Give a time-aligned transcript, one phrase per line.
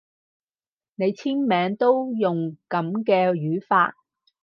[0.95, 3.95] 你簽名都用噉嘅語法